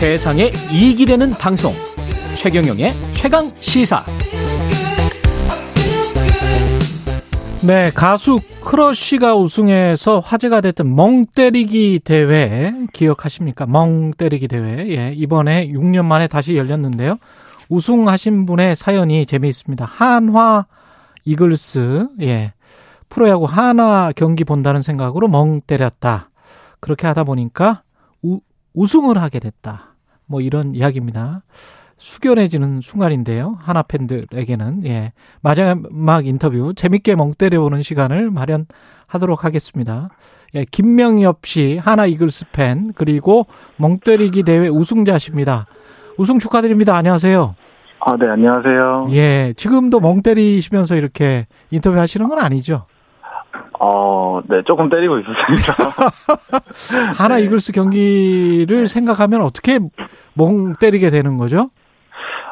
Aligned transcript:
세상에 0.00 0.50
이익이 0.72 1.04
되는 1.04 1.30
방송 1.32 1.74
최경영의 2.34 2.90
최강 3.12 3.50
시사 3.60 4.02
네, 7.66 7.90
가수 7.90 8.40
크러쉬가 8.64 9.36
우승해서 9.36 10.20
화제가 10.20 10.62
됐던 10.62 10.96
멍 10.96 11.26
때리기 11.26 12.00
대회 12.02 12.72
기억하십니까? 12.94 13.66
멍 13.66 14.12
때리기 14.12 14.48
대회. 14.48 14.88
예, 14.88 15.12
이번에 15.14 15.68
6년 15.68 16.06
만에 16.06 16.28
다시 16.28 16.56
열렸는데요. 16.56 17.18
우승하신 17.68 18.46
분의 18.46 18.76
사연이 18.76 19.26
재미있습니다. 19.26 19.84
한화 19.84 20.64
이글스, 21.26 22.08
예. 22.22 22.54
프로야구 23.10 23.44
한화 23.44 24.14
경기 24.16 24.44
본다는 24.44 24.80
생각으로 24.80 25.28
멍 25.28 25.60
때렸다. 25.60 26.30
그렇게 26.80 27.06
하다 27.06 27.24
보니까 27.24 27.82
우, 28.22 28.40
우승을 28.72 29.18
하게 29.18 29.40
됐다. 29.40 29.89
뭐 30.30 30.40
이런 30.40 30.76
이야기입니다. 30.76 31.42
숙연해지는 31.98 32.80
순간인데요. 32.80 33.58
하나 33.60 33.82
팬들에게는 33.82 34.86
예 34.86 35.12
마지막 35.42 36.24
인터뷰 36.24 36.72
재밌게 36.74 37.16
멍 37.16 37.34
때려보는 37.34 37.82
시간을 37.82 38.30
마련하도록 38.30 39.44
하겠습니다. 39.44 40.08
예 40.54 40.64
김명엽 40.64 41.44
씨 41.44 41.78
하나 41.78 42.06
이글스 42.06 42.46
팬 42.52 42.92
그리고 42.94 43.46
멍 43.76 43.98
때리기 43.98 44.44
대회 44.44 44.68
우승자십니다. 44.68 45.66
우승 46.16 46.38
축하드립니다. 46.38 46.96
안녕하세요. 46.96 47.54
아, 48.02 48.16
네, 48.16 48.28
안녕하세요. 48.28 49.08
예 49.10 49.52
지금도 49.56 50.00
멍 50.00 50.22
때리시면서 50.22 50.96
이렇게 50.96 51.46
인터뷰 51.70 51.98
하시는 51.98 52.28
건 52.28 52.38
아니죠? 52.38 52.86
어, 53.82 54.42
네, 54.46 54.62
조금 54.66 54.90
때리고 54.90 55.18
있었습니다. 55.20 55.72
하나 57.16 57.36
네. 57.36 57.44
이글스 57.44 57.72
경기를 57.72 58.86
생각하면 58.88 59.40
어떻게 59.40 59.78
멍 60.34 60.74
때리게 60.74 61.08
되는 61.08 61.38
거죠? 61.38 61.70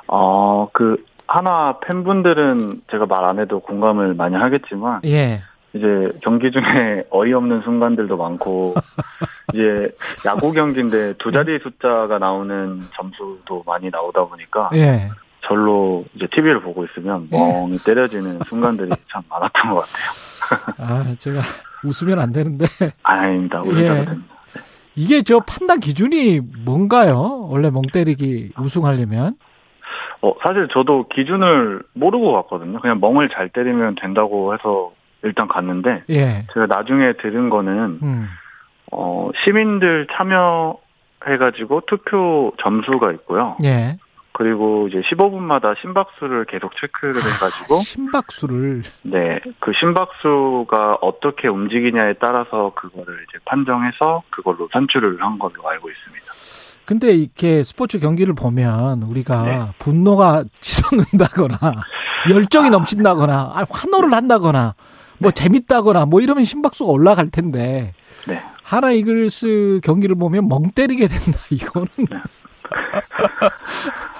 어, 0.06 0.68
그, 0.72 1.04
하나 1.26 1.78
팬분들은 1.80 2.80
제가 2.90 3.04
말 3.04 3.24
안 3.24 3.38
해도 3.38 3.60
공감을 3.60 4.14
많이 4.14 4.36
하겠지만, 4.36 5.02
예. 5.04 5.42
이제 5.74 5.86
경기 6.22 6.50
중에 6.50 7.04
어이없는 7.12 7.60
순간들도 7.60 8.16
많고, 8.16 8.74
이제 9.52 9.90
야구 10.24 10.52
경기인데 10.52 11.14
두 11.18 11.30
자리 11.30 11.58
숫자가 11.58 12.18
나오는 12.18 12.80
점수도 12.96 13.62
많이 13.66 13.90
나오다 13.90 14.24
보니까, 14.24 14.70
예. 14.74 15.10
절로 15.42 16.04
이제 16.14 16.26
TV를 16.30 16.60
보고 16.62 16.84
있으면 16.84 17.28
예. 17.32 17.36
멍이 17.36 17.74
예. 17.74 17.78
때려지는 17.84 18.40
순간들이 18.48 18.90
참 19.10 19.22
많았던 19.28 19.74
것 19.74 19.84
같아요. 19.86 20.72
아, 20.78 21.14
제가 21.18 21.40
웃으면 21.84 22.20
안 22.20 22.32
되는데. 22.32 22.64
아닙니다. 23.02 23.62
웃으면 23.62 23.96
예. 24.00 24.04
됩니다. 24.04 24.34
이게 24.94 25.22
저 25.22 25.38
판단 25.40 25.78
기준이 25.78 26.40
뭔가요? 26.64 27.46
원래 27.50 27.70
멍 27.70 27.82
때리기 27.82 28.52
우승하려면? 28.58 29.36
어, 30.22 30.34
사실 30.42 30.68
저도 30.72 31.06
기준을 31.08 31.82
모르고 31.94 32.32
갔거든요. 32.32 32.80
그냥 32.80 32.98
멍을 33.00 33.28
잘 33.28 33.48
때리면 33.48 33.94
된다고 34.00 34.54
해서 34.54 34.92
일단 35.22 35.46
갔는데 35.46 36.02
예. 36.10 36.46
제가 36.52 36.66
나중에 36.66 37.12
들은 37.14 37.48
거는 37.50 37.98
음. 38.02 38.28
어, 38.90 39.30
시민들 39.44 40.06
참여해가지고 40.12 41.82
투표 41.86 42.52
점수가 42.60 43.12
있고요. 43.12 43.56
예. 43.64 43.98
그리고 44.38 44.86
이제 44.86 45.00
15분마다 45.00 45.76
심박수를 45.80 46.44
계속 46.44 46.70
체크를 46.80 47.20
아, 47.20 47.26
해가지고 47.26 47.80
심박수를 47.80 48.82
네 49.02 49.40
그 49.58 49.72
심박수가 49.78 50.98
어떻게 51.00 51.48
움직이냐에 51.48 52.14
따라서 52.20 52.72
그거를 52.76 53.26
이제 53.28 53.38
판정해서 53.44 54.22
그걸로 54.30 54.68
산출을 54.72 55.20
한 55.20 55.40
걸로 55.40 55.68
알고 55.68 55.90
있습니다. 55.90 56.26
근데 56.84 57.12
이렇게 57.12 57.64
스포츠 57.64 57.98
경기를 57.98 58.34
보면 58.34 59.02
우리가 59.02 59.42
네. 59.42 59.60
분노가 59.80 60.44
치솟는다거나 60.60 61.58
열정이 62.30 62.70
넘친다거나 62.70 63.52
아, 63.54 63.66
환호를 63.68 64.12
한다거나 64.12 64.74
뭐 65.18 65.32
네. 65.32 65.34
재밌다거나 65.34 66.06
뭐 66.06 66.20
이러면 66.20 66.44
심박수가 66.44 66.90
올라갈 66.92 67.28
텐데 67.28 67.92
네. 68.28 68.40
하나 68.62 68.92
이글스 68.92 69.80
경기를 69.82 70.14
보면 70.14 70.48
멍 70.48 70.70
때리게 70.70 71.08
된다 71.08 71.40
이거는 71.50 71.88
네. 72.08 72.16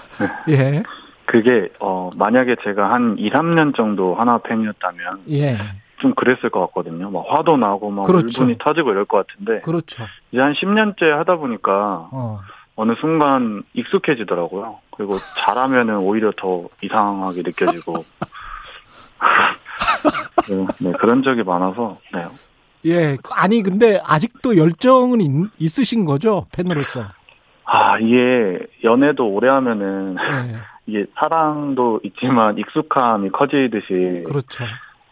예. 0.48 0.82
그게 1.26 1.68
어 1.80 2.10
만약에 2.16 2.56
제가 2.62 2.90
한 2.90 3.16
2, 3.18 3.30
3년 3.30 3.76
정도 3.76 4.14
하나 4.14 4.38
팬이었다면 4.38 5.24
예. 5.30 5.58
좀 6.00 6.14
그랬을 6.14 6.50
것 6.50 6.60
같거든요. 6.66 7.10
막 7.10 7.24
화도 7.28 7.56
나고 7.56 7.90
막 7.90 8.04
그렇죠. 8.04 8.42
울분이 8.42 8.58
터지고 8.58 8.92
이럴 8.92 9.04
것 9.04 9.26
같은데. 9.26 9.60
그렇죠. 9.60 10.04
이제 10.32 10.40
한 10.40 10.52
10년째 10.54 11.10
하다 11.10 11.36
보니까 11.36 12.08
어. 12.12 12.40
어느 12.76 12.94
순간 13.00 13.64
익숙해지더라고요. 13.74 14.78
그리고 14.96 15.16
잘하면은 15.36 15.98
오히려 15.98 16.32
더 16.36 16.68
이상하게 16.80 17.42
느껴지고. 17.42 18.04
네, 20.48 20.66
네, 20.78 20.92
그런 20.98 21.22
적이 21.22 21.42
많아서, 21.42 21.98
네. 22.14 22.26
예, 22.86 23.16
아니, 23.34 23.62
근데 23.62 24.00
아직도 24.04 24.56
열정은 24.56 25.20
있, 25.58 25.78
으신 25.78 26.04
거죠? 26.04 26.46
팬으로서. 26.52 27.06
아, 27.70 27.98
이게 27.98 28.58
연애도 28.82 29.28
오래 29.28 29.48
하면은, 29.48 30.16
예. 30.18 30.56
이게 30.86 31.04
사랑도 31.14 32.00
있지만 32.02 32.56
익숙함이 32.56 33.28
커지듯이. 33.28 34.24
그렇죠. 34.26 34.64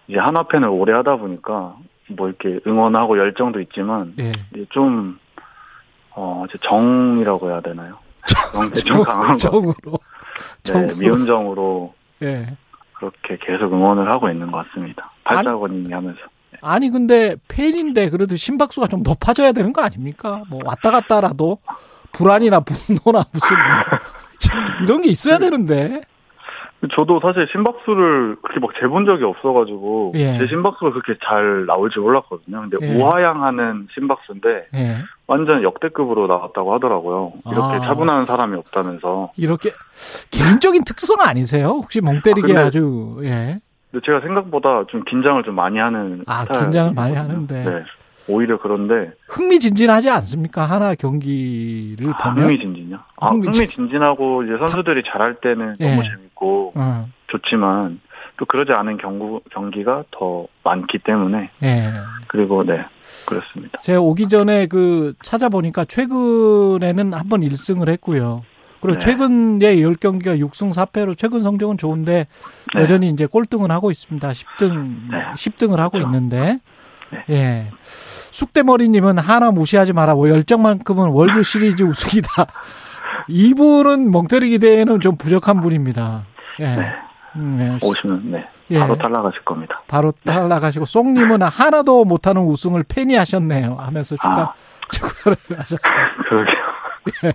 이제 0.09 0.19
하나 0.19 0.45
팬을 0.45 0.69
오래 0.69 0.95
하다 0.95 1.17
보니까, 1.17 1.77
뭐 2.09 2.29
이렇게 2.29 2.61
응원하고 2.67 3.19
열정도 3.19 3.61
있지만, 3.61 4.15
예. 4.19 4.33
좀 4.71 5.19
어, 6.13 6.47
정이라고 6.63 7.51
해야 7.51 7.61
되나요? 7.61 7.99
정, 8.27 8.71
좀 8.71 9.03
강한 9.03 9.37
정으로. 9.37 9.75
네, 10.65 10.89
미운 10.99 11.27
정으로. 11.27 11.93
예. 12.23 12.47
그렇게 12.95 13.37
계속 13.39 13.71
응원을 13.71 14.09
하고 14.11 14.31
있는 14.31 14.51
것 14.51 14.67
같습니다. 14.67 15.13
팔자거님이 15.25 15.93
하면서. 15.93 16.19
네. 16.53 16.59
아니, 16.63 16.89
근데 16.89 17.37
팬인데 17.49 18.09
그래도 18.09 18.35
심박수가 18.35 18.87
좀 18.87 19.03
높아져야 19.03 19.53
되는 19.53 19.75
거 19.75 19.83
아닙니까? 19.83 20.43
뭐 20.49 20.61
왔다 20.65 20.91
갔다라도 20.91 21.59
불안이나 22.17 22.61
분노나 22.61 23.25
무슨 23.33 23.57
뭐 23.57 23.99
이런 24.85 25.03
게 25.03 25.11
있어야 25.11 25.39
되는데. 25.39 26.03
저도 26.95 27.21
사실 27.21 27.49
심박수를 27.51 28.37
그렇게 28.43 28.61
막 28.61 28.71
재본 28.79 29.07
적이 29.07 29.25
없어가지고 29.25 30.13
예. 30.17 30.39
제 30.39 30.47
심박수가 30.47 30.93
그렇게 30.93 31.19
잘 31.25 31.65
나올 31.67 31.91
줄 31.91 32.03
몰랐거든요. 32.03 32.69
근데 32.69 32.77
예. 32.83 32.95
우하향하는 32.97 33.89
심박수인데 33.95 34.67
예. 34.75 34.97
완전 35.27 35.63
역대급으로 35.63 36.27
나왔다고 36.27 36.75
하더라고요. 36.75 37.33
이렇게 37.47 37.77
아. 37.77 37.81
차분한 37.81 38.27
사람이 38.27 38.57
없다면서. 38.59 39.33
이렇게 39.37 39.73
개인적인 40.31 40.85
특성 40.85 41.17
아니세요? 41.21 41.69
혹시 41.69 42.01
멍 42.03 42.21
때리게 42.21 42.57
아, 42.57 42.67
아주 42.67 43.19
예. 43.23 43.59
근데 43.91 44.05
제가 44.05 44.21
생각보다 44.21 44.85
좀 44.89 45.03
긴장을 45.05 45.43
좀 45.45 45.55
많이 45.55 45.79
하는 45.79 46.25
아 46.27 46.45
긴장을 46.45 46.93
많이 46.95 47.17
하는데. 47.17 47.65
네. 47.65 47.85
오히려 48.29 48.59
그런데 48.61 49.13
흥미진진하지 49.29 50.11
않습니까? 50.11 50.65
하나 50.67 50.95
경기를 50.95 52.13
아, 52.13 52.17
보면 52.35 52.45
흥미진진요. 52.45 52.99
아, 53.21 53.29
흥미진 53.29 53.89
진하고 53.89 54.43
이제 54.45 54.53
선수들이 54.59 55.05
잘할 55.07 55.37
때는 55.41 55.77
예. 55.81 55.91
너무 55.91 56.03
재밌고 56.03 56.73
어. 56.75 57.09
좋지만 57.29 58.01
또 58.39 58.45
그러지 58.45 58.73
않은 58.73 58.99
경구, 58.99 59.41
경기가 59.53 60.05
더 60.11 60.47
많기 60.65 60.99
때문에 60.99 61.51
예. 61.63 61.93
그리고 62.27 62.65
네 62.65 62.85
그렇습니다. 63.29 63.79
제가 63.81 64.01
오기 64.01 64.29
전에 64.29 64.67
그 64.67 65.15
찾아보니까 65.23 65.85
최근에는 65.85 67.15
한 67.15 67.29
번 67.29 67.41
1승을 67.43 67.89
했고요. 67.89 68.43
그리고 68.81 68.99
네. 68.99 69.05
최근에 69.05 69.77
10경기가 69.77 70.39
6승 70.39 70.73
4패로 70.73 71.17
최근 71.17 71.43
성적은 71.43 71.79
좋은데 71.79 72.27
네. 72.75 72.81
여전히 72.81 73.09
이제 73.09 73.27
꼴등을 73.27 73.71
하고 73.71 73.91
있습니다. 73.91 74.29
10등 74.29 75.11
네. 75.11 75.19
10등을 75.35 75.77
하고 75.77 75.93
그렇죠. 75.93 76.07
있는데 76.09 76.59
네. 77.11 77.25
예. 77.31 77.71
쑥대머리님은 78.31 79.19
하나 79.19 79.51
무시하지 79.51 79.93
마라. 79.93 80.15
뭐 80.15 80.29
열정만큼은 80.29 81.09
월드 81.09 81.43
시리즈 81.43 81.83
우승이다. 81.83 82.47
이분은 83.29 84.11
멍때리 84.11 84.51
기 84.51 84.59
대회는 84.59 85.01
좀 85.01 85.17
부족한 85.17 85.61
분입니다. 85.61 86.25
예. 86.61 86.65
네. 86.77 86.93
음, 87.37 87.51
네. 87.59 87.79
오시면 87.83 88.31
네. 88.31 88.49
예. 88.71 88.79
바로 88.79 88.97
탈락하실 88.97 89.45
겁니다. 89.45 89.83
바로 89.87 90.13
네. 90.25 90.33
탈락하시고 90.33 90.85
송님은 90.85 91.43
하나도 91.43 92.05
못하는 92.05 92.43
우승을 92.43 92.85
팬이 92.85 93.15
하셨네요. 93.15 93.77
하면서 93.79 94.17
축하 94.17 94.41
아. 94.41 94.55
축하를 94.91 95.37
하셨습니다. 95.59 95.91
그러게요. 96.29 96.57
예. 97.25 97.33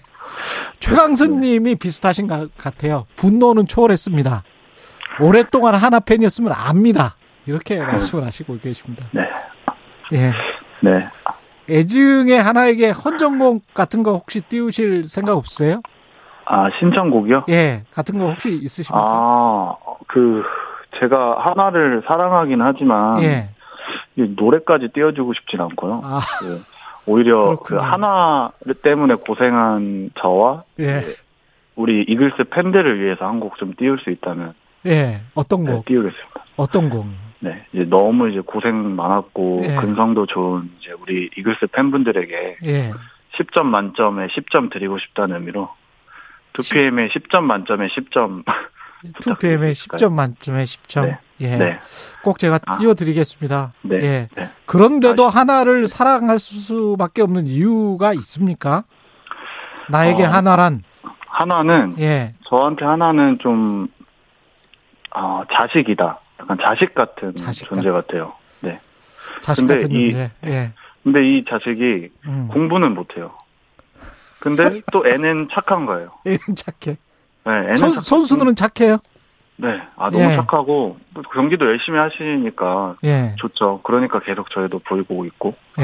최강승님이 0.79 1.75
비슷하신 1.75 2.27
것 2.27 2.55
같아요. 2.57 3.05
분노는 3.15 3.67
초월했습니다. 3.67 4.43
오랫동안 5.19 5.75
하나 5.75 5.99
팬이었으면 5.99 6.53
압니다. 6.53 7.15
이렇게 7.45 7.75
네. 7.75 7.85
말씀을 7.85 8.25
하시고 8.25 8.57
계십니다. 8.59 9.05
네. 9.11 9.21
예. 10.13 10.31
네. 10.81 11.07
애증의 11.69 12.41
하나에게 12.41 12.89
헌정곡 12.91 13.73
같은 13.73 14.03
거 14.03 14.13
혹시 14.13 14.41
띄우실 14.41 15.05
생각 15.05 15.37
없으세요? 15.37 15.81
아, 16.45 16.69
신청곡이요? 16.79 17.45
예. 17.49 17.83
같은 17.91 18.17
거 18.19 18.27
혹시 18.29 18.49
있으십니까? 18.49 18.99
아, 18.99 19.75
그, 20.07 20.43
제가 20.99 21.39
하나를 21.39 22.03
사랑하긴 22.07 22.61
하지만. 22.61 23.21
예. 23.23 23.49
노래까지 24.15 24.89
띄워주고 24.93 25.33
싶진 25.33 25.61
않고요. 25.61 26.01
아. 26.03 26.19
그 26.39 26.61
오히려 27.05 27.55
그. 27.63 27.77
하나 27.77 28.51
때문에 28.83 29.15
고생한 29.15 30.11
저와 30.19 30.63
예. 30.79 31.01
우리 31.75 32.03
이글스 32.07 32.43
팬들을 32.51 33.01
위해서 33.01 33.25
한 33.25 33.39
곡 33.39 33.57
좀 33.57 33.73
띄울 33.75 33.97
수 33.99 34.11
있다면 34.11 34.53
예. 34.85 35.21
어떤 35.33 35.63
네, 35.63 35.71
곡? 35.71 35.85
띄우겠습니다. 35.85 36.43
어떤 36.57 36.89
곡? 36.89 37.05
네, 37.43 37.65
이제 37.73 37.85
너무 37.85 38.29
이제 38.29 38.39
고생 38.39 38.95
많았고 38.95 39.61
예. 39.63 39.75
근성도 39.75 40.25
좋은 40.27 40.71
이제 40.79 40.91
우리 40.91 41.29
이글스 41.35 41.67
팬분들에게 41.71 42.57
예. 42.63 42.93
10점 43.37 43.63
만점에 43.63 44.27
10점 44.27 44.71
드리고 44.71 44.99
싶다는 44.99 45.37
의미로 45.37 45.69
2PM에 46.53 47.09
10점 47.11 47.41
만점에 47.41 47.87
10점 47.87 48.43
2PM에 49.03 49.71
10점 49.71 50.13
만점에 50.13 50.63
10점. 50.63 51.05
네. 51.05 51.19
예. 51.41 51.57
네, 51.57 51.79
꼭 52.23 52.37
제가 52.37 52.59
아. 52.67 52.77
띄워드리겠습니다. 52.77 53.73
네, 53.81 53.95
예. 53.95 54.27
네. 54.35 54.49
그런데도 54.67 55.27
하나를 55.27 55.87
사랑할 55.87 56.37
수밖에 56.37 57.23
없는 57.23 57.47
이유가 57.47 58.13
있습니까? 58.13 58.83
나에게 59.89 60.23
어. 60.25 60.29
하나란, 60.29 60.83
하나는 61.25 61.95
예. 61.99 62.35
저한테 62.45 62.85
하나는 62.85 63.39
좀 63.39 63.87
아, 65.11 65.43
자식이다. 65.51 66.19
약간 66.41 66.57
자식 66.61 66.93
같은 66.93 67.35
자식 67.35 67.67
존재 67.67 67.89
같아요. 67.91 68.33
네. 68.61 68.79
자식 69.41 69.61
근데 69.67 69.75
같은 69.75 69.91
이- 69.91 70.11
존재. 70.11 70.31
예. 70.47 70.71
근데 71.03 71.23
이 71.27 71.45
자식이 71.47 72.09
음. 72.27 72.47
공부는 72.51 72.93
못해요. 72.93 73.31
근데 74.39 74.63
또 74.91 75.03
애는 75.07 75.49
착한 75.51 75.85
거예요. 75.85 76.09
애는 76.25 76.39
착해. 76.55 76.97
네, 77.43 77.51
애는 77.51 77.73
선, 77.75 77.93
착- 77.95 78.03
선수들은 78.03 78.55
착해요? 78.55 78.97
네, 79.57 79.79
아 79.95 80.09
너무 80.09 80.23
예. 80.23 80.35
착하고 80.35 80.97
또 81.13 81.21
경기도 81.33 81.65
열심히 81.65 81.99
하시니까 81.99 82.95
예. 83.03 83.35
좋죠. 83.37 83.81
그러니까 83.83 84.19
계속 84.19 84.49
저희도 84.49 84.79
보이고 84.79 85.25
있고. 85.25 85.55
예. 85.79 85.83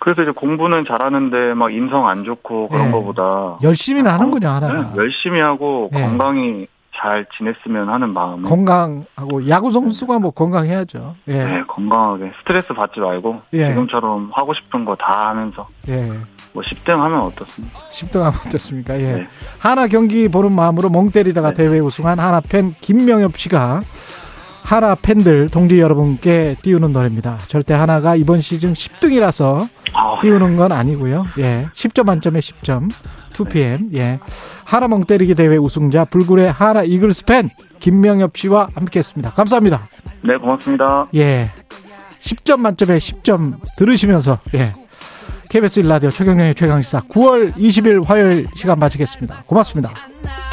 그래서 0.00 0.22
이제 0.22 0.32
공부는 0.32 0.84
잘하는데 0.84 1.54
막 1.54 1.72
인성 1.72 2.08
안 2.08 2.24
좋고 2.24 2.68
그런 2.70 2.88
예. 2.88 2.90
거보다 2.90 3.58
열심히는 3.62 4.10
하는군요, 4.10 4.48
네, 4.48 4.66
하나가. 4.66 4.92
열심히 4.96 5.40
하고 5.40 5.90
예. 5.94 6.00
건강히 6.00 6.66
잘 7.02 7.26
지냈으면 7.36 7.88
하는 7.88 8.10
마음에 8.10 8.48
건강하고, 8.48 9.48
야구 9.48 9.72
선수가 9.72 10.20
뭐 10.20 10.30
건강해야죠. 10.30 11.16
예. 11.28 11.44
네, 11.44 11.62
건강하게 11.66 12.30
스트레스 12.40 12.68
받지 12.74 13.00
말고 13.00 13.42
예. 13.54 13.70
지금처럼 13.70 14.30
하고 14.32 14.54
싶은 14.54 14.84
거 14.84 14.94
다 14.94 15.30
하면서 15.30 15.66
예. 15.88 16.06
뭐 16.54 16.62
10등 16.62 16.90
하면 16.96 17.22
어떻습니까? 17.22 17.78
10등 17.90 18.18
하면 18.20 18.32
어떻습니까? 18.46 19.00
예. 19.00 19.12
네. 19.14 19.26
하나 19.58 19.88
경기 19.88 20.28
보는 20.28 20.52
마음으로 20.52 20.90
멍 20.90 21.10
때리다가 21.10 21.52
네. 21.54 21.64
대회 21.64 21.80
우승한 21.80 22.20
하나 22.20 22.40
팬 22.40 22.72
김명엽 22.80 23.36
씨가 23.36 23.82
하나 24.62 24.94
팬들 24.94 25.48
동지 25.48 25.80
여러분께 25.80 26.54
띄우는 26.62 26.92
노래입니다. 26.92 27.38
절대 27.48 27.74
하나가 27.74 28.14
이번 28.14 28.40
시즌 28.40 28.74
10등이라서 28.74 29.62
아, 29.64 29.68
띄우는 30.20 30.56
건 30.56 30.72
아니고요. 30.72 31.26
예. 31.38 31.68
10점 31.74 32.04
만점에 32.04 32.40
10점. 32.40 32.90
2PM. 33.32 33.94
예. 33.96 34.18
하나 34.64 34.88
멍 34.88 35.04
때리기 35.04 35.34
대회 35.34 35.56
우승자 35.56 36.04
불굴의 36.06 36.52
하나 36.52 36.82
이글스 36.82 37.24
팬 37.24 37.48
김명엽 37.80 38.36
씨와 38.36 38.68
함께 38.74 39.00
했습니다. 39.00 39.30
감사합니다. 39.30 39.88
네, 40.22 40.36
고맙습니다. 40.36 41.04
예. 41.14 41.50
10점 42.20 42.60
만점에 42.60 42.98
10점 42.98 43.58
들으시면서 43.76 44.38
예. 44.54 44.72
KBS 45.50 45.82
1라디오 45.82 46.10
최경영의 46.10 46.54
최강시사 46.54 47.02
9월 47.02 47.54
20일 47.56 48.06
화요일 48.06 48.46
시간 48.54 48.78
마치겠습니다. 48.78 49.44
고맙습니다. 49.46 49.90
나 50.22 50.51